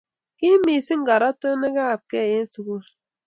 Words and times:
ki 0.37 0.45
iim 0.49 0.61
mising 0.67 1.03
karotenekabgei 1.07 2.31
eng 2.37 2.49
sukul 2.53 2.83